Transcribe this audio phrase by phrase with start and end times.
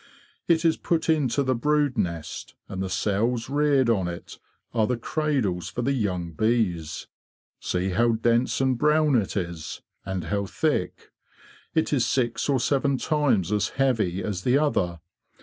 [0.47, 4.39] It is put into the brood nest, and the cells reared on it
[4.73, 7.05] are the cradles for the young bees.
[7.59, 11.11] See how dense and brown it is, and how thick;
[11.75, 15.01] it is six or seven times as heavy as the other.